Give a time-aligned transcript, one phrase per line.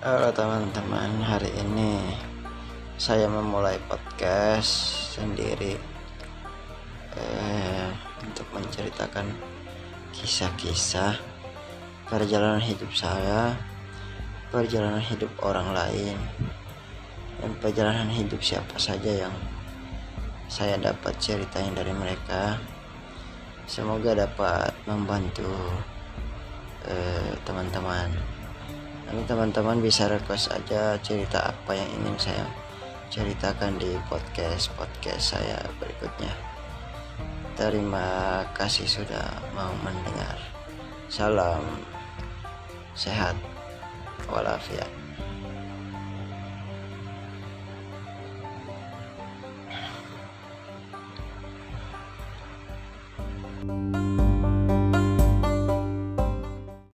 [0.00, 2.16] Halo teman-teman, hari ini
[2.96, 5.76] saya memulai podcast sendiri
[7.20, 7.88] eh,
[8.24, 9.28] untuk menceritakan
[10.16, 11.20] kisah-kisah
[12.08, 13.52] perjalanan hidup saya,
[14.48, 16.16] perjalanan hidup orang lain,
[17.44, 19.36] dan perjalanan hidup siapa saja yang
[20.48, 22.56] saya dapat ceritain dari mereka.
[23.68, 25.52] Semoga dapat membantu
[26.88, 28.39] eh, teman-teman.
[29.10, 32.46] Ini teman-teman bisa request aja cerita apa yang ingin saya
[33.10, 36.30] ceritakan di podcast podcast saya berikutnya.
[37.58, 40.38] Terima kasih sudah mau mendengar.
[41.10, 41.66] Salam
[42.94, 43.34] sehat
[44.30, 44.86] walafiat.